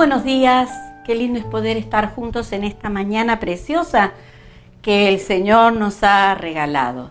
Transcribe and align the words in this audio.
buenos 0.00 0.24
días, 0.24 0.70
qué 1.04 1.14
lindo 1.14 1.38
es 1.38 1.44
poder 1.44 1.76
estar 1.76 2.14
juntos 2.14 2.52
en 2.52 2.64
esta 2.64 2.88
mañana 2.88 3.38
preciosa 3.38 4.12
que 4.80 5.10
el 5.10 5.20
Señor 5.20 5.74
nos 5.74 6.02
ha 6.02 6.34
regalado. 6.34 7.10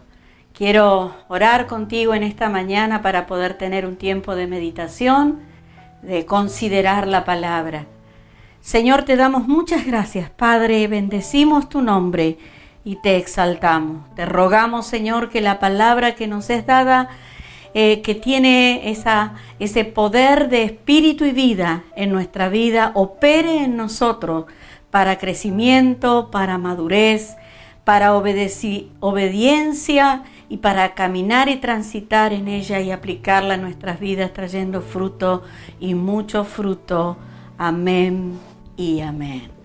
Quiero 0.54 1.14
orar 1.28 1.68
contigo 1.68 2.16
en 2.16 2.24
esta 2.24 2.50
mañana 2.50 3.04
para 3.04 3.28
poder 3.28 3.54
tener 3.54 3.86
un 3.86 3.96
tiempo 3.96 4.34
de 4.34 4.48
meditación, 4.48 5.38
de 6.02 6.26
considerar 6.26 7.06
la 7.06 7.26
palabra. 7.26 7.86
Señor, 8.60 9.04
te 9.04 9.18
damos 9.18 9.48
muchas 9.48 9.86
gracias, 9.86 10.32
Padre, 10.32 10.88
bendecimos 10.88 11.70
tu 11.70 11.84
nombre 11.84 12.40
y 12.84 12.96
te 12.96 13.18
exaltamos. 13.18 14.04
Te 14.16 14.26
rogamos, 14.26 14.88
Señor, 14.88 15.30
que 15.30 15.42
la 15.42 15.60
palabra 15.60 16.16
que 16.16 16.26
nos 16.26 16.50
es 16.50 16.66
dada 16.66 17.10
eh, 17.74 18.02
que 18.02 18.16
tiene 18.16 18.90
esa, 18.90 19.36
ese 19.60 19.86
poder 19.86 20.50
de 20.50 20.64
espíritu 20.64 21.26
y 21.26 21.32
vida 21.32 21.84
en 21.96 22.12
nuestra 22.12 22.50
vida, 22.50 22.92
opere 22.96 23.64
en 23.64 23.78
nosotros 23.78 24.46
para 24.90 25.18
crecimiento, 25.18 26.32
para 26.32 26.58
madurez, 26.58 27.36
para 27.84 28.16
obediencia 28.16 30.24
y 30.50 30.58
para 30.58 30.94
caminar 30.94 31.50
y 31.50 31.58
transitar 31.58 32.34
en 32.34 32.48
ella 32.48 32.80
y 32.80 32.92
aplicarla 32.92 33.56
a 33.56 33.58
nuestras 33.58 34.00
vidas 34.00 34.34
trayendo 34.34 34.82
fruto 34.82 35.44
y 35.80 35.96
mucho 35.96 36.44
fruto. 36.44 37.18
Amén 37.58 38.34
y 38.78 39.02
amén. 39.02 39.59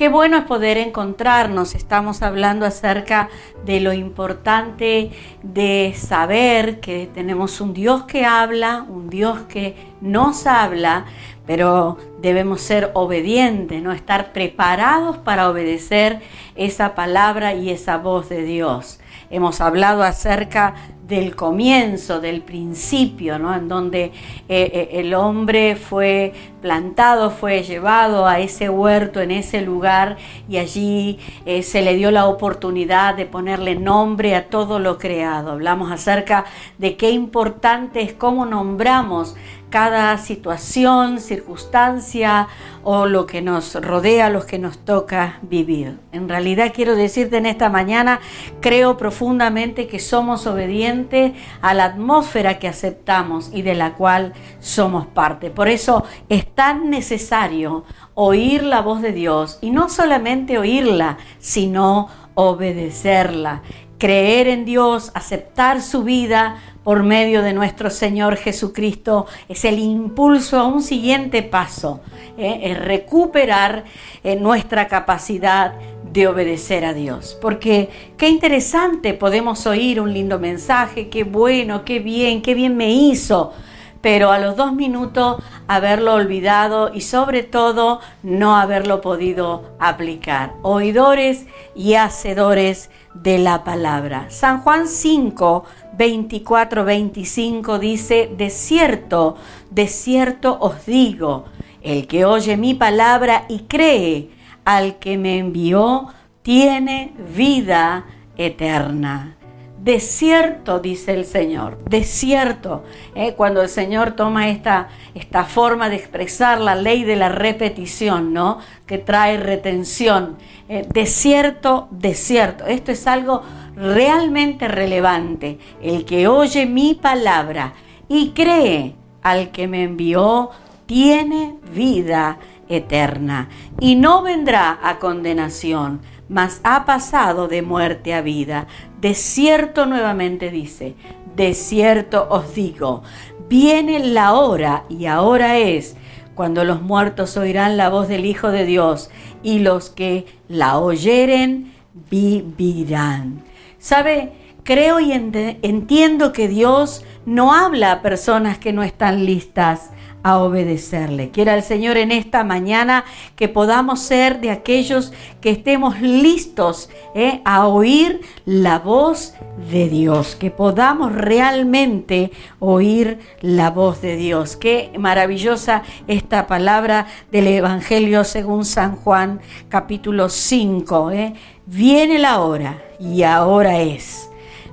Qué 0.00 0.08
bueno 0.08 0.38
es 0.38 0.44
poder 0.44 0.78
encontrarnos. 0.78 1.74
Estamos 1.74 2.22
hablando 2.22 2.64
acerca 2.64 3.28
de 3.66 3.80
lo 3.80 3.92
importante 3.92 5.10
de 5.42 5.92
saber 5.94 6.80
que 6.80 7.06
tenemos 7.12 7.60
un 7.60 7.74
Dios 7.74 8.04
que 8.04 8.24
habla, 8.24 8.86
un 8.88 9.10
Dios 9.10 9.40
que 9.40 9.76
nos 10.00 10.46
habla, 10.46 11.04
pero 11.46 11.98
debemos 12.22 12.62
ser 12.62 12.92
obedientes, 12.94 13.82
no 13.82 13.92
estar 13.92 14.32
preparados 14.32 15.18
para 15.18 15.50
obedecer 15.50 16.20
esa 16.54 16.94
palabra 16.94 17.52
y 17.52 17.68
esa 17.68 17.98
voz 17.98 18.30
de 18.30 18.42
Dios. 18.42 19.00
Hemos 19.28 19.60
hablado 19.60 20.02
acerca 20.02 20.76
del 21.06 21.36
comienzo, 21.36 22.20
del 22.20 22.40
principio, 22.40 23.38
¿no? 23.38 23.54
en 23.54 23.68
donde 23.68 24.04
eh, 24.04 24.12
eh, 24.48 24.88
el 24.92 25.12
hombre 25.12 25.76
fue 25.76 26.32
plantado, 26.60 27.30
fue 27.30 27.62
llevado 27.62 28.26
a 28.26 28.38
ese 28.38 28.68
huerto, 28.68 29.20
en 29.20 29.30
ese 29.30 29.62
lugar, 29.62 30.16
y 30.48 30.58
allí 30.58 31.18
eh, 31.46 31.62
se 31.62 31.82
le 31.82 31.94
dio 31.94 32.10
la 32.10 32.26
oportunidad 32.26 33.14
de 33.14 33.26
ponerle 33.26 33.76
nombre 33.76 34.34
a 34.34 34.48
todo 34.48 34.78
lo 34.78 34.98
creado. 34.98 35.52
Hablamos 35.52 35.90
acerca 35.90 36.44
de 36.78 36.96
qué 36.96 37.10
importante 37.10 38.02
es 38.02 38.12
cómo 38.12 38.46
nombramos 38.46 39.34
cada 39.70 40.18
situación, 40.18 41.20
circunstancia 41.20 42.48
o 42.82 43.06
lo 43.06 43.26
que 43.26 43.40
nos 43.40 43.74
rodea, 43.76 44.28
lo 44.28 44.44
que 44.44 44.58
nos 44.58 44.78
toca 44.78 45.38
vivir. 45.42 45.98
En 46.12 46.28
realidad 46.28 46.72
quiero 46.74 46.96
decirte 46.96 47.36
en 47.36 47.46
esta 47.46 47.68
mañana, 47.68 48.20
creo 48.60 48.96
profundamente 48.96 49.86
que 49.86 50.00
somos 50.00 50.46
obedientes 50.46 51.32
a 51.62 51.72
la 51.74 51.84
atmósfera 51.84 52.58
que 52.58 52.68
aceptamos 52.68 53.50
y 53.54 53.62
de 53.62 53.74
la 53.74 53.94
cual 53.94 54.32
somos 54.58 55.06
parte. 55.06 55.50
Por 55.50 55.68
eso 55.68 56.04
es 56.28 56.44
tan 56.60 56.90
necesario 56.90 57.84
oír 58.12 58.62
la 58.64 58.82
voz 58.82 59.00
de 59.00 59.12
Dios 59.12 59.56
y 59.62 59.70
no 59.70 59.88
solamente 59.88 60.58
oírla, 60.58 61.16
sino 61.38 62.08
obedecerla 62.34 63.62
creer 63.96 64.46
en 64.46 64.66
Dios, 64.66 65.10
aceptar 65.14 65.80
su 65.80 66.04
vida 66.04 66.56
por 66.84 67.02
medio 67.02 67.40
de 67.40 67.54
nuestro 67.54 67.88
Señor 67.88 68.36
Jesucristo, 68.36 69.26
es 69.48 69.64
el 69.64 69.78
impulso 69.78 70.58
a 70.58 70.64
un 70.64 70.82
siguiente 70.82 71.42
paso, 71.42 72.00
¿eh? 72.36 72.60
es 72.64 72.78
recuperar 72.78 73.84
eh, 74.22 74.36
nuestra 74.36 74.86
capacidad 74.86 75.72
de 76.12 76.28
obedecer 76.28 76.84
a 76.84 76.92
Dios. 76.92 77.38
Porque 77.40 77.88
qué 78.18 78.28
interesante 78.28 79.14
podemos 79.14 79.66
oír 79.66 79.98
un 79.98 80.12
lindo 80.12 80.38
mensaje, 80.38 81.08
qué 81.08 81.24
bueno, 81.24 81.86
qué 81.86 82.00
bien, 82.00 82.42
qué 82.42 82.52
bien 82.52 82.76
me 82.76 82.90
hizo 82.90 83.54
pero 84.00 84.30
a 84.30 84.38
los 84.38 84.56
dos 84.56 84.72
minutos 84.72 85.42
haberlo 85.68 86.14
olvidado 86.14 86.92
y 86.92 87.02
sobre 87.02 87.42
todo 87.42 88.00
no 88.22 88.56
haberlo 88.56 89.00
podido 89.00 89.76
aplicar. 89.78 90.54
Oidores 90.62 91.46
y 91.74 91.94
hacedores 91.94 92.90
de 93.14 93.38
la 93.38 93.64
palabra. 93.64 94.26
San 94.30 94.62
Juan 94.62 94.88
5, 94.88 95.64
24, 95.96 96.84
25 96.84 97.78
dice, 97.78 98.30
de 98.36 98.50
cierto, 98.50 99.36
de 99.70 99.86
cierto 99.86 100.58
os 100.60 100.86
digo, 100.86 101.44
el 101.82 102.06
que 102.06 102.24
oye 102.24 102.56
mi 102.56 102.74
palabra 102.74 103.44
y 103.48 103.60
cree 103.60 104.30
al 104.64 104.98
que 104.98 105.18
me 105.18 105.38
envió, 105.38 106.08
tiene 106.42 107.12
vida 107.34 108.06
eterna 108.36 109.36
Desierto, 109.82 110.78
dice 110.78 111.14
el 111.14 111.24
Señor, 111.24 111.78
desierto. 111.88 112.84
¿eh? 113.14 113.32
Cuando 113.34 113.62
el 113.62 113.70
Señor 113.70 114.12
toma 114.12 114.50
esta, 114.50 114.88
esta 115.14 115.44
forma 115.44 115.88
de 115.88 115.96
expresar 115.96 116.60
la 116.60 116.74
ley 116.74 117.02
de 117.02 117.16
la 117.16 117.30
repetición, 117.30 118.34
¿no? 118.34 118.58
Que 118.84 118.98
trae 118.98 119.38
retención. 119.38 120.36
Eh, 120.68 120.86
desierto, 120.92 121.88
desierto. 121.92 122.66
Esto 122.66 122.92
es 122.92 123.06
algo 123.06 123.42
realmente 123.74 124.68
relevante. 124.68 125.58
El 125.80 126.04
que 126.04 126.28
oye 126.28 126.66
mi 126.66 126.94
palabra 126.94 127.72
y 128.06 128.32
cree 128.32 128.96
al 129.22 129.50
que 129.50 129.66
me 129.66 129.84
envió, 129.84 130.50
tiene 130.84 131.56
vida 131.72 132.38
eterna 132.68 133.48
y 133.80 133.96
no 133.96 134.22
vendrá 134.22 134.78
a 134.82 134.98
condenación, 134.98 136.00
mas 136.28 136.60
ha 136.62 136.84
pasado 136.84 137.48
de 137.48 137.62
muerte 137.62 138.14
a 138.14 138.22
vida. 138.22 138.66
De 139.00 139.14
cierto 139.14 139.86
nuevamente 139.86 140.50
dice, 140.50 140.94
de 141.34 141.54
cierto 141.54 142.26
os 142.30 142.54
digo, 142.54 143.02
viene 143.48 143.98
la 144.00 144.34
hora 144.34 144.84
y 144.88 145.06
ahora 145.06 145.58
es 145.58 145.96
cuando 146.34 146.64
los 146.64 146.82
muertos 146.82 147.36
oirán 147.36 147.76
la 147.76 147.88
voz 147.88 148.08
del 148.08 148.24
Hijo 148.24 148.50
de 148.50 148.64
Dios 148.64 149.10
y 149.42 149.60
los 149.60 149.90
que 149.90 150.26
la 150.48 150.78
oyeren 150.78 151.72
vivirán. 152.10 153.42
¿Sabe? 153.78 154.32
Creo 154.64 155.00
y 155.00 155.12
entiendo 155.12 156.32
que 156.32 156.46
Dios 156.46 157.04
no 157.24 157.54
habla 157.54 157.92
a 157.92 158.02
personas 158.02 158.58
que 158.58 158.72
no 158.72 158.82
están 158.82 159.24
listas 159.24 159.90
a 160.22 160.38
obedecerle. 160.38 161.30
Quiera 161.30 161.54
el 161.54 161.62
Señor 161.62 161.96
en 161.96 162.12
esta 162.12 162.44
mañana 162.44 163.04
que 163.36 163.48
podamos 163.48 164.00
ser 164.00 164.40
de 164.40 164.50
aquellos 164.50 165.12
que 165.40 165.50
estemos 165.50 166.00
listos 166.00 166.90
eh, 167.14 167.40
a 167.44 167.66
oír 167.66 168.20
la 168.44 168.78
voz 168.78 169.34
de 169.70 169.88
Dios, 169.88 170.36
que 170.36 170.50
podamos 170.50 171.12
realmente 171.12 172.30
oír 172.58 173.18
la 173.40 173.70
voz 173.70 174.02
de 174.02 174.16
Dios. 174.16 174.56
Qué 174.56 174.92
maravillosa 174.98 175.82
esta 176.06 176.46
palabra 176.46 177.06
del 177.30 177.46
Evangelio 177.46 178.24
según 178.24 178.64
San 178.64 178.96
Juan 178.96 179.40
capítulo 179.68 180.28
5. 180.28 181.10
Eh. 181.12 181.34
Viene 181.66 182.18
la 182.18 182.40
hora 182.40 182.82
y 182.98 183.22
ahora 183.22 183.80
es. 183.80 184.28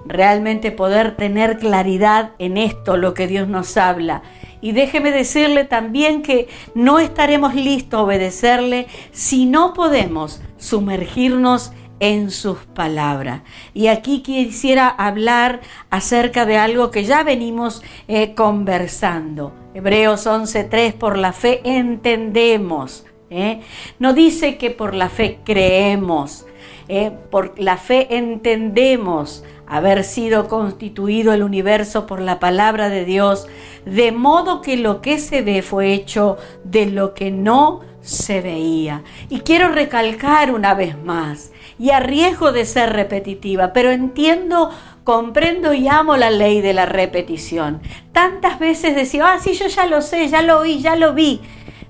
Realmente 0.06 0.72
poder 0.72 1.18
tener 1.18 1.58
claridad 1.58 2.32
en 2.40 2.58
esto, 2.58 2.96
lo 2.96 3.14
que 3.14 3.28
Dios 3.28 3.50
nos 3.50 3.76
habla 3.76 4.24
y 4.62 4.72
déjeme 4.72 5.12
decirle 5.12 5.66
también 5.66 6.22
que 6.22 6.48
no 6.76 7.00
estaremos 7.00 7.56
listos 7.56 8.00
a 8.00 8.04
obedecerle 8.04 8.88
si 9.12 9.46
no 9.46 9.74
podemos 9.74 10.42
sumergirnos 10.58 11.72
en 12.00 12.32
sus 12.32 12.60
palabras. 12.60 13.42
Y 13.74 13.88
aquí 13.88 14.22
quisiera 14.22 14.88
hablar 14.88 15.62
acerca 15.90 16.46
de 16.46 16.58
algo 16.58 16.92
que 16.92 17.06
ya 17.06 17.24
venimos 17.24 17.82
eh, 18.08 18.36
conversando. 18.36 19.54
Hebreos 19.74 20.28
11.3, 20.28 20.94
por 20.94 21.18
la 21.18 21.34
fe 21.34 21.62
entendemos. 21.64 23.06
¿eh? 23.30 23.62
No 24.00 24.14
dice 24.14 24.58
que 24.58 24.72
por 24.72 24.94
la 24.94 25.10
fe 25.10 25.40
creemos, 25.44 26.46
¿eh? 26.88 27.12
por 27.32 27.60
la 27.60 27.78
fe 27.78 28.16
entendemos 28.16 29.44
haber 29.68 30.04
sido 30.04 30.48
constituido 30.48 31.34
el 31.34 31.44
universo 31.44 32.08
por 32.08 32.22
la 32.22 32.40
palabra 32.40 32.90
de 32.90 33.06
Dios, 33.06 33.48
de 33.86 34.12
modo 34.12 34.62
que 34.62 34.78
lo 34.78 35.02
que 35.02 35.20
se 35.20 35.42
ve 35.42 35.62
fue 35.62 35.94
hecho 35.94 36.38
de 36.64 36.86
lo 36.86 37.14
que 37.14 37.32
no 37.32 37.82
se 38.02 38.42
veía. 38.42 39.04
Y 39.30 39.42
quiero 39.42 39.70
recalcar 39.70 40.52
una 40.52 40.74
vez 40.74 40.98
más, 40.98 41.52
y 41.78 41.92
a 41.92 42.00
riesgo 42.00 42.52
de 42.52 42.66
ser 42.66 42.94
repetitiva, 42.94 43.74
pero 43.74 43.92
entiendo, 43.92 44.72
comprendo 45.04 45.74
y 45.74 45.88
amo 45.88 46.18
la 46.18 46.30
ley 46.30 46.62
de 46.62 46.74
la 46.74 46.86
repetición. 46.86 47.82
Tantas 48.14 48.60
veces 48.60 48.96
decía, 48.96 49.34
ah, 49.34 49.40
sí, 49.40 49.54
yo 49.54 49.68
ya 49.68 49.86
lo 49.86 50.02
sé, 50.02 50.28
ya 50.30 50.42
lo 50.42 50.60
oí, 50.60 50.80
ya 50.80 50.96
lo 50.96 51.14
vi 51.14 51.42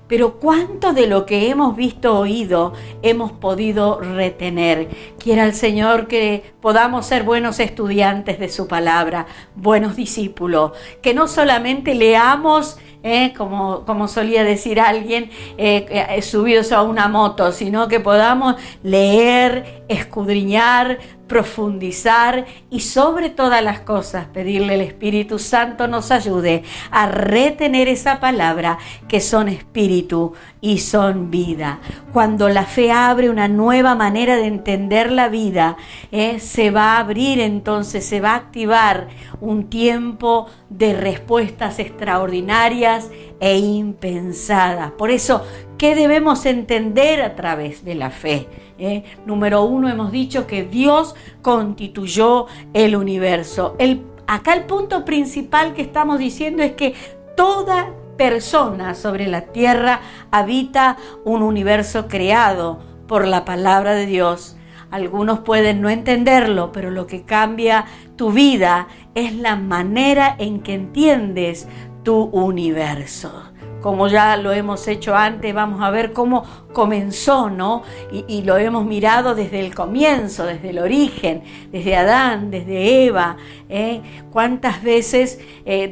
pero 0.08 0.34
cuánto 0.34 0.92
de 0.92 1.06
lo 1.06 1.26
que 1.26 1.50
hemos 1.50 1.76
visto, 1.76 2.18
oído, 2.18 2.72
hemos 3.02 3.30
podido 3.32 4.00
retener. 4.00 4.88
Quiera 5.18 5.44
el 5.44 5.54
Señor 5.54 6.08
que 6.08 6.52
podamos 6.60 7.06
ser 7.06 7.22
buenos 7.22 7.60
estudiantes 7.60 8.38
de 8.38 8.48
su 8.48 8.66
palabra, 8.66 9.26
buenos 9.54 9.94
discípulos, 9.94 10.72
que 11.02 11.14
no 11.14 11.28
solamente 11.28 11.94
leamos 11.94 12.78
¿eh? 13.02 13.32
como, 13.36 13.84
como, 13.84 14.08
solía 14.08 14.44
decir 14.44 14.80
alguien, 14.80 15.30
eh, 15.56 15.86
eh, 15.90 16.22
subidos 16.22 16.72
a 16.72 16.82
una 16.82 17.08
moto, 17.08 17.52
sino 17.52 17.88
que 17.88 18.00
podamos 18.00 18.56
leer, 18.82 19.84
escudriñar, 19.88 20.98
profundizar 21.28 22.46
y 22.70 22.80
sobre 22.80 23.30
todas 23.30 23.62
las 23.62 23.80
cosas 23.80 24.26
pedirle 24.26 24.74
al 24.74 24.80
Espíritu 24.80 25.38
Santo 25.38 25.86
nos 25.86 26.10
ayude 26.10 26.64
a 26.90 27.06
retener 27.06 27.86
esa 27.86 28.18
palabra 28.18 28.78
que 29.06 29.20
son 29.20 29.48
espíritu 29.48 30.32
y 30.60 30.78
son 30.78 31.30
vida. 31.30 31.78
Cuando 32.12 32.48
la 32.48 32.64
fe 32.64 32.90
abre 32.90 33.30
una 33.30 33.46
nueva 33.46 33.94
manera 33.94 34.36
de 34.36 34.46
entender 34.46 35.12
la 35.12 35.28
vida, 35.28 35.76
eh, 36.10 36.40
se 36.40 36.70
va 36.70 36.96
a 36.96 37.00
abrir 37.00 37.40
entonces, 37.40 38.04
se 38.04 38.20
va 38.20 38.32
a 38.32 38.36
activar 38.36 39.08
un 39.40 39.68
tiempo 39.68 40.48
de 40.70 40.94
respuestas 40.94 41.78
extraordinarias 41.78 43.10
e 43.40 43.58
impensadas. 43.58 44.92
Por 44.92 45.10
eso, 45.10 45.44
¿qué 45.76 45.94
debemos 45.94 46.46
entender 46.46 47.22
a 47.22 47.36
través 47.36 47.84
de 47.84 47.94
la 47.94 48.10
fe? 48.10 48.48
Eh, 48.78 49.02
número 49.26 49.64
uno, 49.64 49.88
hemos 49.88 50.12
dicho 50.12 50.46
que 50.46 50.62
Dios 50.62 51.16
constituyó 51.42 52.46
el 52.72 52.94
universo. 52.94 53.74
El, 53.78 54.04
acá 54.28 54.54
el 54.54 54.64
punto 54.64 55.04
principal 55.04 55.74
que 55.74 55.82
estamos 55.82 56.20
diciendo 56.20 56.62
es 56.62 56.72
que 56.72 56.94
toda 57.36 57.92
persona 58.16 58.94
sobre 58.94 59.26
la 59.26 59.42
tierra 59.42 60.00
habita 60.30 60.96
un 61.24 61.42
universo 61.42 62.06
creado 62.06 62.78
por 63.08 63.26
la 63.26 63.44
palabra 63.44 63.94
de 63.94 64.06
Dios. 64.06 64.56
Algunos 64.92 65.40
pueden 65.40 65.80
no 65.80 65.90
entenderlo, 65.90 66.70
pero 66.70 66.90
lo 66.90 67.06
que 67.08 67.22
cambia 67.22 67.84
tu 68.16 68.30
vida 68.30 68.86
es 69.16 69.34
la 69.34 69.56
manera 69.56 70.36
en 70.38 70.60
que 70.60 70.74
entiendes 70.74 71.66
tu 72.04 72.22
universo 72.22 73.52
como 73.88 74.06
ya 74.06 74.36
lo 74.36 74.52
hemos 74.52 74.86
hecho 74.86 75.16
antes, 75.16 75.54
vamos 75.54 75.80
a 75.80 75.88
ver 75.88 76.12
cómo 76.12 76.44
comenzó, 76.74 77.48
¿no? 77.48 77.84
Y, 78.28 78.42
lo 78.42 78.58
hemos 78.58 78.84
mirado 78.84 79.34
desde 79.34 79.60
el 79.60 79.74
comienzo, 79.74 80.44
desde 80.44 80.68
el 80.68 80.78
origen, 80.78 81.42
desde 81.72 81.96
Adán, 81.96 82.50
desde 82.50 83.06
Eva. 83.06 83.38
¿eh? 83.70 84.02
¿Cuántas 84.30 84.82
veces 84.82 85.40
eh, 85.64 85.88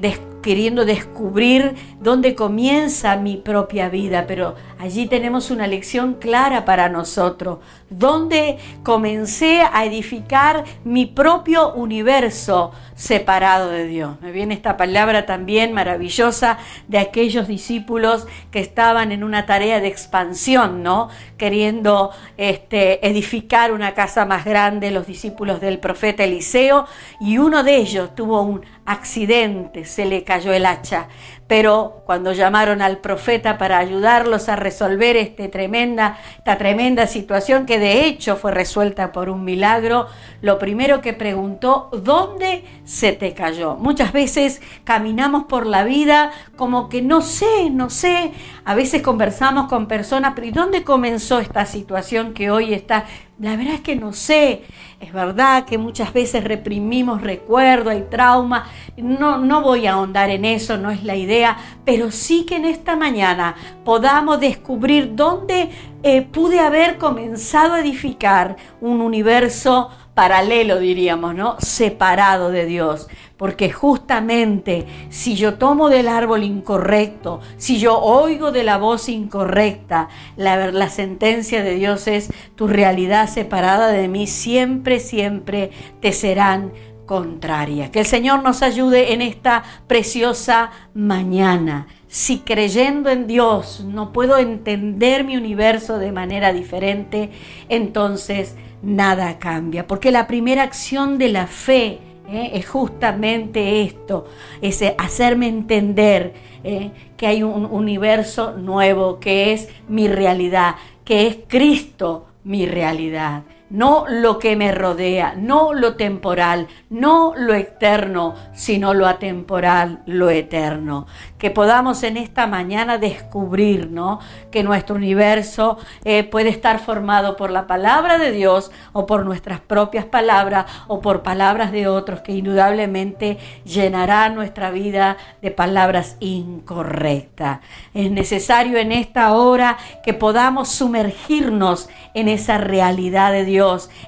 queriendo 0.47 0.85
descubrir 0.85 1.75
dónde 1.99 2.37
comienza 2.37 3.17
mi 3.17 3.37
propia 3.37 3.89
vida, 3.89 4.27
pero 4.29 4.55
allí 4.79 5.09
tenemos 5.09 5.51
una 5.51 5.67
lección 5.67 6.15
clara 6.15 6.65
para 6.65 6.89
nosotros, 6.89 7.59
dónde 7.91 8.57
comencé 8.85 9.63
a 9.63 9.85
edificar 9.85 10.63
mi 10.85 11.05
propio 11.07 11.75
universo 11.75 12.71
separado 12.95 13.71
de 13.71 13.89
Dios. 13.89 14.21
Me 14.21 14.31
viene 14.31 14.55
esta 14.55 14.77
palabra 14.77 15.27
también 15.27 15.73
maravillosa 15.73 16.59
de 16.87 16.99
aquellos 16.99 17.49
discípulos 17.49 18.29
que 18.53 18.61
estaban 18.61 19.11
en 19.11 19.25
una 19.25 19.47
tarea 19.47 19.81
de 19.81 19.89
expansión, 19.89 20.85
¿no? 20.85 21.09
Queriendo 21.39 22.13
este, 22.37 23.05
edificar 23.05 23.73
una 23.73 23.95
casa 23.95 24.25
más 24.25 24.45
grande, 24.45 24.93
los 24.93 25.09
discípulos 25.09 25.61
del 25.61 25.81
profeta 25.81 26.23
Eliseo, 26.23 26.87
y 27.21 27.39
uno 27.39 27.65
de 27.65 27.79
ellos 27.79 28.15
tuvo 28.15 28.43
un 28.43 28.63
accidente, 28.87 29.85
se 29.85 30.07
le 30.07 30.25
cayó 30.25 30.53
el 30.53 30.65
hacha. 30.65 31.09
Pero 31.49 32.03
cuando 32.07 32.33
llamaron 32.33 32.83
al 32.83 32.99
profeta 32.99 33.57
para 33.57 33.79
ayudarlos 33.79 34.49
a 34.49 34.57
resolver 34.57 35.17
este 35.17 35.49
tremenda, 35.49 36.19
esta 36.39 36.59
tremenda 36.59 37.07
situación 37.07 37.67
que 37.67 37.79
de 37.79 38.07
hecho 38.07 38.37
fue 38.37 38.51
resuelta 38.51 39.13
por 39.13 39.29
un 39.29 39.45
milagro, 39.45 40.09
lo 40.41 40.59
primero 40.59 41.01
que 41.01 41.13
preguntó, 41.13 41.89
¿dónde 41.93 42.65
se 42.85 43.13
te 43.13 43.33
cayó? 43.33 43.77
Muchas 43.77 44.13
veces 44.13 44.61
caminamos 44.83 45.45
por 45.45 45.67
la 45.67 45.85
vida 45.85 46.33
como 46.57 46.89
que 46.89 47.01
no 47.03 47.21
sé, 47.21 47.71
no 47.71 47.91
sé. 47.91 48.33
A 48.65 48.75
veces 48.75 49.03
conversamos 49.03 49.69
con 49.69 49.87
personas, 49.87 50.33
pero 50.35 50.49
¿y 50.49 50.53
dónde 50.53 50.83
comenzó 50.83 51.39
esta 51.39 51.65
situación 51.65 52.35
que 52.35 52.51
hoy 52.51 52.75
está? 52.75 53.05
La 53.39 53.55
verdad 53.55 53.75
es 53.75 53.81
que 53.83 53.97
no 53.97 54.15
sé. 54.15 54.63
Es 54.99 55.13
verdad 55.13 55.67
que 55.67 55.77
muchas 55.77 56.15
veces 56.15 56.43
reprimimos 56.43 57.21
recuerdo, 57.21 57.91
hay 57.91 58.07
trauma. 58.09 58.67
No, 58.97 59.37
no 59.39 59.61
voy 59.61 59.87
a 59.87 59.93
ahondar 59.93 60.31
en 60.31 60.47
eso, 60.47 60.79
no 60.79 60.91
es 60.91 61.05
la 61.05 61.17
idea, 61.17 61.59
pero 61.85 62.11
sí 62.11 62.47
que 62.47 62.57
en 62.57 62.65
esta 62.65 62.97
mañana 62.97 63.55
podamos 63.85 64.41
descubrir 64.41 65.15
dónde 65.15 65.69
eh, 66.03 66.23
pude 66.23 66.61
haber 66.61 66.97
comenzado 66.97 67.75
a 67.75 67.81
edificar 67.81 68.57
un 68.81 69.03
universo 69.03 69.91
paralelo, 70.15 70.79
diríamos, 70.79 71.35
¿no? 71.35 71.57
Separado 71.59 72.51
de 72.51 72.65
Dios. 72.65 73.07
Porque 73.37 73.71
justamente 73.71 74.87
si 75.11 75.37
yo 75.37 75.55
tomo 75.55 75.91
del 75.91 76.09
árbol 76.09 76.43
incorrecto, 76.43 77.41
si 77.59 77.79
yo 77.79 77.99
oigo 77.99 78.51
de 78.51 78.65
la 78.65 78.79
voz 78.79 79.11
incorrecta, 79.11 80.09
la, 80.37 80.71
la 80.71 80.89
sentencia 80.89 81.63
de 81.63 81.75
Dios 81.75 82.07
es 82.07 82.33
tu 82.55 82.67
realidad 82.67 83.29
separada 83.29 83.89
de 83.89 84.09
mí, 84.09 84.27
siempre, 84.27 85.01
siempre 85.01 85.71
te 86.01 86.13
serán 86.13 86.73
contrarias. 87.07 87.91
Que 87.91 88.01
el 88.01 88.07
Señor 88.07 88.43
nos 88.43 88.63
ayude 88.63 89.13
en 89.13 89.23
esta 89.23 89.63
preciosa 89.87 90.71
mañana. 90.95 91.87
Si 92.09 92.41
creyendo 92.41 93.11
en 93.11 93.27
Dios 93.27 93.85
no 93.87 94.13
puedo 94.13 94.39
entender 94.39 95.25
mi 95.25 95.37
universo 95.37 95.99
de 95.99 96.13
manera 96.13 96.53
diferente, 96.53 97.31
entonces 97.69 98.57
nada 98.83 99.39
cambia. 99.39 99.87
Porque 99.87 100.11
la 100.11 100.27
primera 100.27 100.63
acción 100.63 101.19
de 101.19 101.29
la 101.29 101.47
fe 101.47 102.01
¿eh? 102.29 102.51
es 102.55 102.69
justamente 102.69 103.83
esto, 103.83 104.27
es 104.61 104.83
hacerme 104.99 105.49
entender 105.49 106.35
¿eh? 106.65 106.91
que 107.17 107.27
hay 107.27 107.43
un 107.43 107.67
universo 107.67 108.53
nuevo, 108.53 109.19
que 109.21 109.53
es 109.53 109.69
mi 109.89 110.09
realidad, 110.09 110.77
que 111.05 111.27
es 111.27 111.39
Cristo 111.49 112.27
mi 112.45 112.67
realidad 112.67 113.43
no 113.69 114.05
lo 114.09 114.39
que 114.39 114.55
me 114.55 114.73
rodea, 114.73 115.35
no 115.37 115.73
lo 115.75 115.97
temporal, 115.97 116.69
no 116.89 117.35
lo 117.37 117.55
eterno, 117.55 118.35
sino 118.55 118.95
lo 118.95 119.07
atemporal, 119.07 120.03
lo 120.07 120.31
eterno. 120.31 121.07
Que 121.39 121.51
podamos 121.51 122.03
en 122.03 122.17
esta 122.17 122.47
mañana 122.47 122.99
descubrir 122.99 123.91
¿no? 123.91 124.21
que 124.51 124.63
nuestro 124.63 124.95
universo 124.95 125.79
eh, 126.05 126.23
puede 126.25 126.49
estar 126.49 126.79
formado 126.79 127.37
por 127.37 127.51
la 127.51 127.67
palabra 127.67 128.19
de 128.19 128.31
Dios 128.31 128.71
o 128.93 129.07
por 129.07 129.25
nuestras 129.25 129.61
propias 129.61 130.05
palabras 130.05 130.67
o 130.87 131.01
por 131.01 131.23
palabras 131.23 131.73
de 131.73 131.89
otros 131.89 132.21
que 132.21 132.33
indudablemente 132.33 133.39
llenarán 133.65 134.35
nuestra 134.35 134.71
vida 134.71 135.17
de 135.43 135.51
palabras 135.51 136.17
incorrectas. 136.21 137.61
Es 137.95 138.11
necesario 138.11 138.79
en 138.79 138.93
esta 138.93 139.33
hora 139.33 139.77
que 140.05 140.15
podamos 140.15 140.69
sumergirnos 140.69 141.89
en 142.15 142.29
esa 142.29 142.59
realidad 142.59 143.33
de 143.33 143.45
Dios 143.45 143.56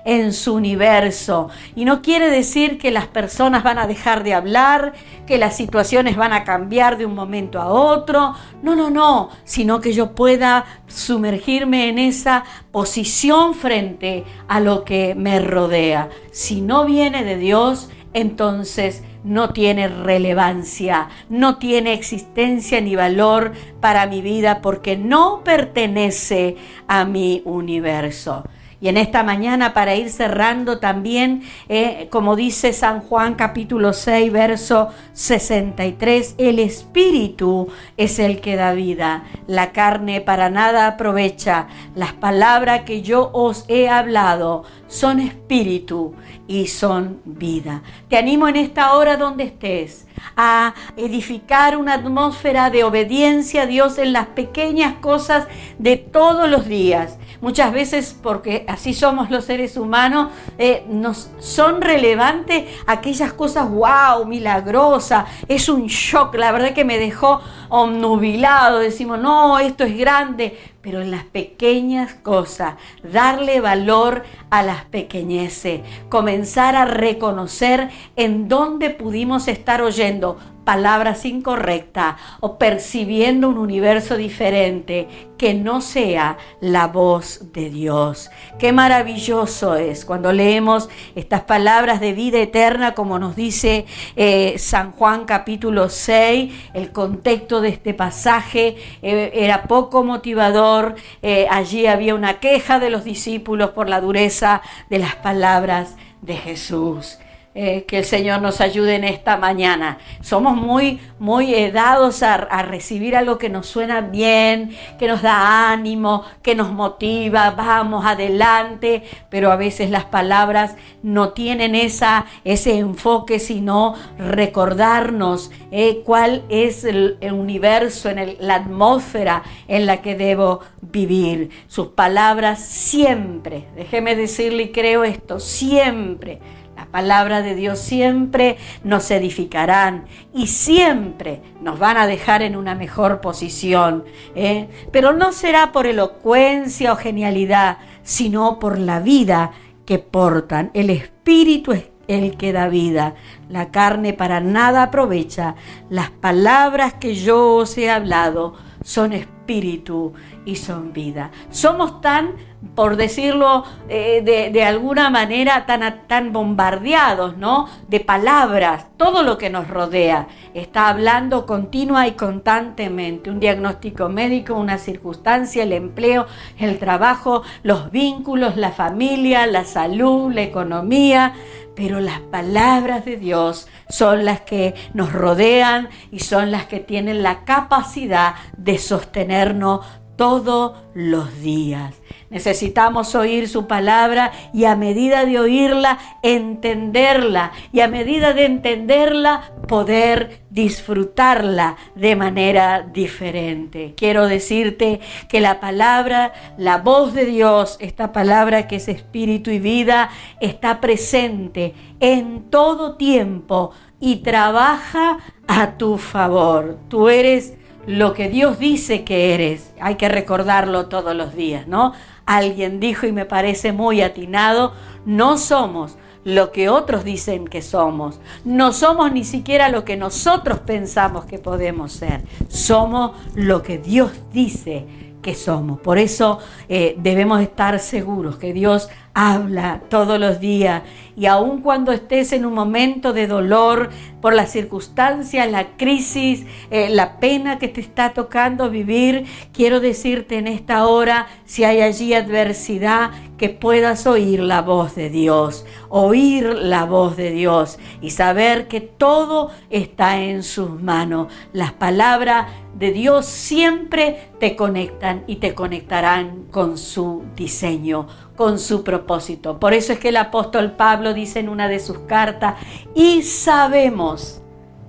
En 0.05 0.33
su 0.33 0.55
universo. 0.55 1.49
Y 1.75 1.85
no 1.85 2.03
quiere 2.03 2.31
decir 2.31 2.79
que 2.79 2.91
las 2.91 3.07
personas 3.07 3.63
van 3.63 3.79
a 3.79 3.87
dejar 3.87 4.23
de 4.23 4.35
hablar, 4.35 4.93
que 5.27 5.39
las 5.39 5.57
situaciones 5.57 6.17
van 6.17 6.33
a 6.33 6.45
cambiar 6.45 6.99
de 6.99 7.07
un 7.07 7.15
momento 7.15 7.61
a 7.61 7.69
otro. 7.69 8.35
No, 8.63 8.77
no, 8.77 8.91
no, 8.91 9.31
sino 9.45 9.81
que 9.81 9.93
yo 9.93 10.15
pueda 10.15 10.65
sumergirme 10.87 11.89
en 11.89 11.99
esa 11.99 12.45
posición 12.73 13.55
frente 13.55 14.25
a 14.49 14.61
lo 14.61 14.85
que 14.85 15.15
me 15.15 15.41
rodea. 15.41 16.11
Si 16.31 16.61
no 16.61 16.85
viene 16.85 17.25
de 17.25 17.37
Dios, 17.37 17.89
entonces 18.13 19.03
no 19.25 19.53
tiene 19.53 19.89
relevancia, 19.89 21.09
no 21.29 21.59
tiene 21.59 21.93
existencia 21.93 22.81
ni 22.81 22.97
valor 22.97 23.53
para 23.81 24.07
mi 24.07 24.23
vida 24.23 24.61
porque 24.63 24.97
no 24.97 25.43
pertenece 25.45 26.57
a 26.87 27.05
mi 27.05 27.43
universo. 27.45 28.45
Y 28.81 28.89
en 28.89 28.97
esta 28.97 29.25
mañana, 29.25 29.75
para 29.75 29.97
ir 29.97 30.09
cerrando 30.09 30.79
también, 30.79 31.43
eh, 31.69 32.07
como 32.11 32.37
dice 32.37 32.73
San 32.73 33.01
Juan 33.01 33.35
capítulo 33.35 33.93
6, 33.93 34.33
verso 34.33 34.91
63, 35.15 36.37
el 36.39 36.61
Espíritu 36.61 37.69
es 37.97 38.21
el 38.21 38.41
que 38.41 38.55
da 38.55 38.75
vida, 38.75 39.25
la 39.49 39.73
carne 39.73 40.21
para 40.21 40.49
nada 40.49 40.87
aprovecha, 40.87 41.67
las 41.97 42.13
palabras 42.13 42.83
que 42.83 43.03
yo 43.03 43.31
os 43.33 43.65
he 43.67 43.89
hablado 43.89 44.63
son 44.87 45.21
espíritu 45.21 46.15
y 46.47 46.69
son 46.69 47.21
vida. 47.25 47.83
Te 48.09 48.17
animo 48.17 48.49
en 48.49 48.57
esta 48.57 48.95
hora 48.95 49.17
donde 49.17 49.45
estés 49.45 50.07
a 50.37 50.75
edificar 50.97 51.77
una 51.77 51.95
atmósfera 51.95 52.71
de 52.71 52.85
obediencia 52.85 53.63
a 53.63 53.67
Dios 53.67 53.99
en 53.99 54.13
las 54.13 54.29
pequeñas 54.29 54.95
cosas 54.95 55.47
de 55.79 55.97
todos 55.97 56.49
los 56.49 56.67
días 56.67 57.19
muchas 57.41 57.73
veces 57.73 58.17
porque 58.23 58.65
así 58.69 58.95
somos 58.95 59.31
los 59.31 59.45
seres 59.45 59.77
humanos, 59.77 60.33
eh, 60.59 60.85
nos 60.89 61.31
son 61.39 61.81
relevantes 61.81 62.65
aquellas 62.87 63.33
cosas, 63.33 63.71
wow, 63.71 64.25
milagrosas, 64.27 65.27
es 65.49 65.69
un 65.69 65.87
shock, 65.87 66.35
la 66.35 66.53
verdad 66.53 66.73
que 66.73 66.85
me 66.85 66.99
dejó 66.99 67.41
omnubilado, 67.69 68.79
decimos, 68.79 69.19
no, 69.19 69.59
esto 69.59 69.85
es 69.85 69.97
grande, 69.97 70.59
pero 70.81 71.03
en 71.03 71.11
las 71.11 71.25
pequeñas 71.25 72.15
cosas, 72.15 72.75
darle 73.03 73.61
valor 73.61 74.25
a 74.51 74.63
las 74.63 74.85
pequeñeces, 74.87 75.83
comenzar 76.09 76.77
a 76.77 76.85
reconocer 76.87 77.91
en 78.17 78.49
dónde 78.49 78.91
pudimos 78.91 79.49
estar 79.49 79.83
oyendo 79.83 80.39
palabras 80.69 81.25
incorrectas 81.25 82.17
o 82.41 82.59
percibiendo 82.59 83.49
un 83.49 83.57
universo 83.57 84.19
diferente 84.19 85.09
que 85.39 85.55
no 85.55 85.81
sea 85.81 86.37
la 86.61 86.89
voz 86.89 87.55
de 87.55 87.71
Dios. 87.71 88.31
Qué 88.59 88.71
maravilloso 88.71 89.77
es 89.77 90.05
cuando 90.05 90.31
leemos 90.31 90.91
estas 91.15 91.45
palabras 91.45 92.01
de 92.01 92.13
vida 92.13 92.39
eterna, 92.39 92.93
como 92.93 93.19
nos 93.19 93.35
dice 93.35 93.87
eh, 94.15 94.59
San 94.59 94.93
Juan 94.93 95.25
capítulo 95.25 95.89
6, 95.89 96.53
el 96.75 96.93
contexto 96.93 97.63
de 97.63 97.71
este 97.71 97.95
pasaje 97.95 98.77
eh, 99.01 99.31
era 99.33 99.63
poco 99.63 100.05
motivador, 100.05 100.97
eh, 101.23 101.47
allí 101.51 101.87
había 101.87 102.15
una 102.15 102.41
queja 102.41 102.79
de 102.79 102.91
los 102.91 103.05
discípulos 103.05 103.71
por 103.71 103.89
la 103.89 104.03
dureza 104.03 104.61
de 104.91 104.99
las 104.99 105.17
palabras 105.17 105.97
de 106.21 106.37
Jesús. 106.37 107.19
Eh, 107.61 107.87
que 107.89 107.99
el 107.99 108.05
Señor 108.05 108.41
nos 108.41 108.61
ayude 108.61 108.95
en 108.95 109.03
esta 109.03 109.37
mañana. 109.37 109.99
Somos 110.21 110.57
muy, 110.57 111.01
muy 111.19 111.53
eh, 111.57 111.73
dados 111.73 112.23
a, 112.23 112.37
recibir 112.63 113.17
algo 113.17 113.37
que 113.37 113.49
nos 113.49 113.67
suena 113.67 114.01
bien, 114.01 114.77
que 114.97 115.09
nos 115.09 115.23
da 115.23 115.73
ánimo, 115.73 116.23
que 116.41 116.55
nos 116.55 116.71
motiva, 116.71 117.51
vamos 117.51 118.07
adelante, 118.07 119.03
pero 119.29 119.51
a 119.51 119.57
veces 119.57 119.91
las 119.91 120.05
palabras 120.05 120.77
no 121.03 121.31
tienen 121.31 121.75
esa, 121.75 122.27
ese 122.45 122.79
enfoque, 122.79 123.41
sino 123.41 123.97
recordarnos 124.19 125.51
eh, 125.73 126.03
cuál 126.05 126.45
es 126.51 126.85
el, 126.85 127.19
universo, 127.23 128.09
en 128.09 128.37
la 128.39 128.55
atmósfera 128.55 129.43
en 129.67 129.87
la 129.87 130.01
que 130.01 130.15
debo 130.15 130.61
vivir. 130.81 131.51
Sus 131.67 131.89
palabras 131.89 132.61
siempre, 132.65 133.65
déjeme 133.75 134.15
decirle 134.15 134.71
creo 134.71 135.03
esto, 135.03 135.41
siempre 135.41 136.39
la 136.79 136.87
palabra 136.87 137.43
de 137.43 137.57
Dios 137.57 137.81
siempre 137.81 138.57
nos 138.85 139.11
edificarán 139.11 140.05
y 140.33 140.47
siempre 140.47 141.43
nos 141.61 141.81
van 141.81 141.97
a 141.97 142.07
dejar 142.07 142.41
en 142.43 142.55
una 142.55 142.77
mejor 142.77 143.21
posición. 143.21 144.05
¿eh? 144.37 144.69
Pero 144.93 145.13
no 145.13 145.33
será 145.33 145.73
por 145.73 145.89
elocuencia 145.89 146.93
o 146.93 146.97
genialidad, 146.97 147.79
sino 148.05 148.61
por 148.61 148.79
la 148.79 149.01
vida 149.01 149.51
que 149.87 149.99
portan. 149.99 150.71
El 150.73 150.91
Espíritu 150.91 151.73
es 151.73 151.87
el 152.07 152.37
que 152.37 152.53
da 152.53 152.69
vida. 152.69 153.17
La 153.49 153.73
carne 153.73 154.13
para 154.13 154.39
nada 154.39 154.85
aprovecha. 154.85 155.57
Las 155.91 156.11
palabras 156.11 156.95
que 156.95 157.17
yo 157.17 157.57
os 157.57 157.77
he 157.77 157.91
hablado 157.91 158.55
son 158.85 159.13
espíritu 159.13 160.13
y 160.45 160.57
son 160.57 160.93
vida. 160.93 161.33
Somos 161.51 162.01
tan, 162.01 162.37
por 162.75 162.97
decirlo 162.97 163.65
eh, 163.89 164.51
de, 164.53 164.65
alguna 164.65 165.11
manera, 165.11 165.65
tan, 165.67 166.07
tan 166.09 166.33
bombardeados, 166.33 167.37
¿no? 167.37 167.69
De 167.89 168.01
palabras, 168.01 168.87
todo 168.97 169.23
lo 169.23 169.39
que 169.39 169.49
nos 169.49 169.69
rodea 169.69 170.27
está 170.55 170.89
hablando 170.89 171.47
continua 171.47 172.09
y 172.09 172.13
constantemente. 172.13 173.31
Un 173.31 173.41
diagnóstico 173.41 174.09
médico, 174.09 174.55
una 174.55 174.79
circunstancia, 174.79 175.63
el 175.63 175.73
empleo, 175.73 176.27
el 176.59 176.79
trabajo, 176.79 177.43
los 177.63 177.91
vínculos, 177.93 178.57
la 178.57 178.73
familia, 178.73 179.47
la 179.47 179.65
salud, 179.65 180.33
la 180.33 180.43
economía, 180.43 181.35
pero 181.77 182.01
las 182.01 182.19
palabras 182.21 183.05
de 183.05 183.17
Dios 183.17 183.69
son 183.89 184.25
las 184.25 184.41
que 184.41 184.75
nos 184.95 185.13
rodean 185.13 185.89
y 186.11 186.19
son 186.21 186.51
las 186.51 186.67
que 186.67 186.81
tienen 186.81 187.23
la 187.23 187.45
capacidad 187.45 188.35
de 188.57 188.79
sostenernos 188.79 189.87
todos 190.19 190.73
los 190.95 191.41
días. 191.41 191.95
Necesitamos 192.29 193.15
oír 193.15 193.49
su 193.49 193.69
palabra 193.69 194.33
y 194.53 194.65
a 194.65 194.75
medida 194.75 195.25
de 195.25 195.39
oírla, 195.39 195.99
entenderla 196.23 197.53
y 197.73 197.81
a 197.81 197.89
medida 197.89 198.35
de 198.35 198.45
entenderla, 198.45 199.53
poder 199.69 200.43
disfrutarla 200.51 201.77
de 201.95 202.17
manera 202.17 202.83
diferente. 202.83 203.95
Quiero 203.97 204.27
decirte 204.27 205.01
que 205.29 205.41
la 205.41 205.61
palabra, 205.61 206.33
la 206.59 206.79
voz 206.79 207.15
de 207.15 207.25
Dios, 207.25 207.77
esta 207.81 208.13
palabra 208.13 208.67
que 208.67 208.77
es 208.77 208.89
espíritu 208.89 209.53
y 209.53 209.61
vida, 209.61 210.11
está 210.41 210.81
presente 210.81 211.75
en 212.01 212.51
todo 212.51 212.97
tiempo 212.97 213.71
y 214.01 214.17
trabaja 214.17 215.19
a 215.47 215.79
tu 215.79 215.97
favor. 215.97 216.77
Tú 216.89 217.09
eres 217.09 217.58
lo 217.89 218.13
que 218.13 218.29
Dios 218.29 218.59
dice 218.59 219.03
que 219.03 219.33
eres. 219.33 219.73
Hay 219.81 219.95
que 219.95 220.11
recordarlo 220.11 220.89
todos 220.89 221.17
los 221.17 221.35
días, 221.35 221.67
¿no? 221.67 221.95
Alguien 222.27 222.81
dijo 222.81 223.07
y 223.07 223.13
me 223.13 223.25
parece 223.25 223.73
muy 223.73 224.03
atinado, 224.03 224.75
no 225.07 225.39
somos 225.39 225.97
lo 226.23 226.53
que 226.53 226.69
otros 226.69 227.03
dicen 227.03 227.47
que 227.49 227.63
somos. 227.63 228.21
No 228.45 228.75
somos 228.75 229.11
ni 229.11 229.25
siquiera 229.25 229.71
lo 229.71 229.87
que 229.87 229.97
nosotros 229.97 230.59
pensamos 230.59 231.25
que 231.25 231.39
podemos 231.39 231.93
ser. 231.93 232.25
Somos 232.49 233.13
lo 233.35 233.63
que 233.63 233.79
Dios 233.79 234.13
dice 234.35 234.87
que 235.23 235.35
somos. 235.35 235.81
Por 235.81 235.97
eso 235.97 236.41
eh, 236.69 236.95
debemos 236.99 237.41
estar 237.41 237.79
seguros 237.79 238.37
que 238.37 238.53
Dios 238.53 238.91
habla 239.15 239.81
todos 239.89 240.19
los 240.19 240.41
días 240.41 240.83
y 241.19 241.27
aun 241.27 241.63
cuando 241.63 241.91
estés 241.91 242.33
en 242.33 242.47
un 242.47 242.55
momento 242.55 243.13
de 243.13 243.27
dolor 243.27 243.91
por 244.21 244.35
las 244.35 244.53
circunstancias, 244.53 245.51
la 245.51 245.77
crisis, 245.77 246.47
eh, 246.71 246.89
la 246.91 247.19
pena 247.19 247.59
que 247.59 247.67
te 247.67 247.81
está 247.81 248.13
tocando 248.13 248.71
vivir, 248.71 249.27
quiero 249.53 249.81
decirte 249.81 250.39
en 250.39 250.47
esta 250.47 250.87
hora, 250.87 251.27
si 251.45 251.65
hay 251.65 251.81
allí 251.81 252.15
adversidad, 252.15 253.11
que 253.37 253.49
puedas 253.49 254.07
oír 254.07 254.41
la 254.41 254.63
voz 254.63 254.95
de 254.97 255.11
Dios, 255.11 255.65
oír 255.89 256.45
la 256.45 256.85
voz 256.85 257.17
de 257.17 257.31
Dios 257.31 257.79
y 258.01 258.11
saber 258.11 258.69
que 258.69 258.81
todo 258.81 259.51
está 259.71 260.21
en 260.21 260.43
sus 260.43 260.71
manos. 260.83 261.33
Las 261.53 261.73
palabras 261.73 262.49
de 262.75 262.93
Dios 262.93 263.27
siempre 263.27 264.29
te 264.39 264.57
conectan 264.57 265.25
y 265.27 265.37
te 265.37 265.55
conectarán 265.55 266.47
con 266.51 266.79
su 266.79 267.25
diseño, 267.37 268.07
con 268.39 268.61
su 268.61 268.85
propósito. 268.85 269.59
Por 269.59 269.75
eso 269.75 269.93
es 269.93 269.99
que 269.99 270.11
el 270.11 270.17
apóstol 270.17 270.71
Pablo 270.71 271.13
dice 271.13 271.41
en 271.41 271.49
una 271.49 271.67
de 271.67 271.81
sus 271.81 271.99
cartas, 271.99 272.55
y 272.95 273.23
sabemos, 273.23 274.43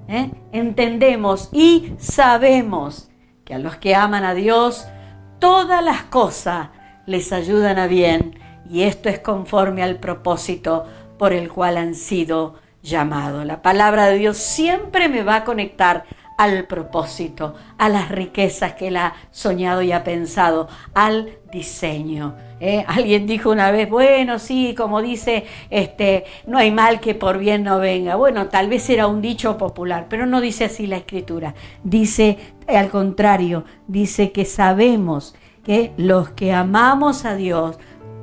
¿eh? 0.08 0.30
entendemos 0.52 1.50
y 1.52 1.94
sabemos 1.98 3.10
que 3.46 3.56
a 3.56 3.58
los 3.58 3.78
que 3.78 3.96
aman 3.96 4.24
a 4.24 4.36
Dios, 4.36 4.86
todas 5.40 5.84
las 5.84 6.04
cosas 6.04 6.70
les 7.08 7.34
ayudan 7.34 7.80
a 7.80 7.88
bien, 7.88 8.40
y 8.70 8.84
esto 8.84 9.10
es 9.10 9.18
conforme 9.18 9.82
al 9.82 9.96
propósito 9.96 10.86
por 11.18 11.34
el 11.34 11.50
cual 11.50 11.78
han 11.78 11.96
sido 11.96 12.54
llamados. 12.84 13.48
La 13.48 13.64
palabra 13.64 14.06
de 14.06 14.20
Dios 14.20 14.38
siempre 14.38 15.10
me 15.10 15.24
va 15.24 15.38
a 15.38 15.44
conectar 15.44 16.06
al 16.40 16.68
propósito, 16.68 17.54
a 17.78 17.90
las 17.90 18.08
riquezas 18.08 18.74
que 18.76 18.88
él 18.88 18.96
ha 18.96 19.14
soñado 19.30 19.82
y 19.82 19.92
ha 19.92 20.06
pensado, 20.06 20.70
al 20.94 21.38
diseño. 21.52 22.34
¿eh? 22.62 22.86
Alguien 22.88 23.28
dijo 23.28 23.50
una 23.50 23.72
vez, 23.72 23.90
bueno, 23.90 24.40
sí, 24.40 24.74
como 24.74 25.02
dice, 25.02 25.44
este, 25.70 26.24
no 26.48 26.58
hay 26.58 26.72
mal 26.72 27.02
que 27.02 27.14
por 27.14 27.40
bien 27.40 27.64
no 27.64 27.80
venga. 27.80 28.16
Bueno, 28.16 28.48
tal 28.48 28.70
vez 28.70 28.90
era 28.90 29.08
un 29.08 29.22
dicho 29.22 29.58
popular, 29.58 30.06
pero 30.10 30.26
no 30.26 30.40
dice 30.40 30.64
así 30.64 30.88
la 30.88 30.96
escritura. 30.96 31.56
Dice, 31.84 32.38
al 32.70 32.88
contrario, 32.88 33.66
dice 33.90 34.32
que 34.32 34.46
sabemos 34.46 35.36
que 35.66 35.92
los 35.98 36.30
que 36.30 36.54
amamos 36.54 37.26
a 37.26 37.36
Dios, 37.36 37.78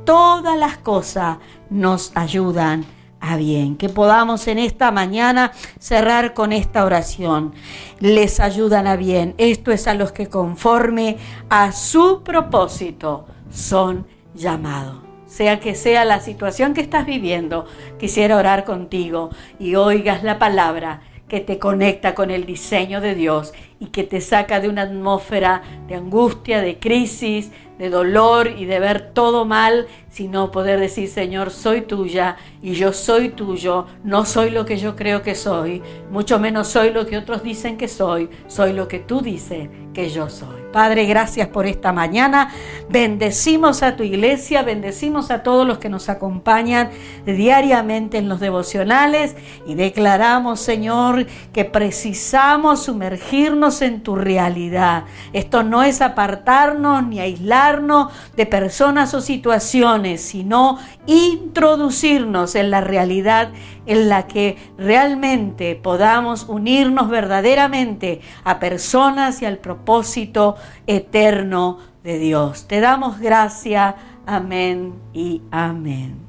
todas 0.07 0.57
las 0.57 0.79
cosas 0.79 1.37
nos 1.69 2.17
ayudan 2.17 2.87
a 3.27 3.37
bien. 3.37 3.77
Que 3.77 3.89
podamos 3.89 4.47
en 4.49 4.59
esta 4.59 4.91
mañana 4.91 5.53
cerrar 5.79 6.35
con 6.35 6.53
esta 6.53 6.85
oración. 6.85 7.55
Les 8.01 8.41
ayudan 8.41 8.87
a 8.87 8.97
bien. 8.97 9.35
Esto 9.39 9.73
es 9.73 9.87
a 9.87 9.95
los 9.95 10.13
que 10.13 10.29
conforme 10.29 11.17
a 11.49 11.73
su 11.73 12.23
propósito 12.23 13.27
son 13.51 14.07
llamados. 14.35 14.97
Sea 15.27 15.61
que 15.61 15.75
sea 15.75 16.05
la 16.05 16.21
situación 16.21 16.73
que 16.73 16.81
estás 16.81 17.05
viviendo, 17.05 17.67
quisiera 17.99 18.37
orar 18.37 18.65
contigo 18.65 19.31
y 19.59 19.75
oigas 19.75 20.23
la 20.23 20.39
palabra 20.39 21.03
que 21.29 21.41
te 21.41 21.59
conecta 21.59 22.15
con 22.15 22.31
el 22.31 22.47
diseño 22.47 23.01
de 23.01 23.15
Dios 23.15 23.53
y 23.81 23.87
que 23.87 24.05
te 24.05 24.21
saca 24.21 24.61
de 24.61 24.69
una 24.69 24.83
atmósfera 24.83 25.63
de 25.89 25.97
angustia, 25.97 26.61
de 26.61 26.79
crisis, 26.79 27.51
de 27.79 27.91
dolor 27.91 28.49
y 28.49 28.65
de 28.65 28.81
ver 28.81 29.13
todo 29.13 29.45
mal, 29.45 29.87
sino 30.11 30.51
poder 30.51 30.81
decir, 30.81 31.09
Señor, 31.09 31.51
soy 31.51 31.83
tuya 31.83 32.37
y 32.63 32.73
yo 32.73 32.93
soy 32.93 33.29
tuyo, 33.31 33.87
no 34.03 34.25
soy 34.25 34.51
lo 34.51 34.65
que 34.65 34.79
yo 34.79 34.97
creo 34.97 35.23
que 35.23 35.35
soy, 35.35 35.83
mucho 36.11 36.39
menos 36.39 36.69
soy 36.69 36.91
lo 36.91 37.07
que 37.07 37.19
otros 37.19 37.43
dicen 37.43 37.77
que 37.77 37.89
soy, 37.89 38.31
soy 38.47 38.73
lo 38.73 38.89
que 38.89 38.99
tú 38.99 39.21
dices 39.21 39.69
que 39.97 40.11
yo 40.11 40.29
soy. 40.29 40.67
Padre, 40.73 41.07
gracias 41.07 41.49
por 41.49 41.65
esta 41.65 41.91
mañana. 41.91 42.51
Bendecimos 42.91 43.83
a 43.83 43.97
tu 43.97 44.03
iglesia, 44.03 44.63
bendecimos 44.63 45.31
a 45.31 45.43
todos 45.43 45.67
los 45.67 45.79
que 45.79 45.89
nos 45.89 46.11
acompañan 46.11 46.91
diariamente 47.25 48.19
en 48.19 48.29
los 48.29 48.41
devocionales 48.41 49.37
y 49.67 49.75
declaramos, 49.75 50.61
Señor, 50.61 51.25
que 51.55 51.65
precisamos 51.65 52.83
sumergirnos 52.85 53.81
en 53.81 54.03
tu 54.03 54.17
realidad. 54.17 55.05
Esto 55.33 55.63
no 55.63 55.83
es 55.83 56.03
apartarnos 56.03 57.07
ni 57.07 57.21
de 58.37 58.47
personas 58.47 59.15
o 59.15 59.21
situaciones, 59.21 60.21
sino 60.21 60.79
introducirnos 61.07 62.55
en 62.55 62.71
la 62.71 62.81
realidad 62.81 63.51
en 63.87 64.09
la 64.09 64.27
que 64.27 64.57
realmente 64.79 65.75
podamos 65.75 66.47
unirnos 66.49 67.09
verdaderamente 67.09 68.21
a 68.45 68.59
personas 68.59 69.43
y 69.43 69.47
al 69.47 69.59
propósito 69.59 70.57
eterno 70.87 71.79
de 72.05 72.19
Dios. 72.19 72.67
Te 72.69 72.81
damos 72.81 73.19
gracias. 73.19 73.95
Amén 74.27 74.95
y 75.13 75.43
amén. 75.51 76.26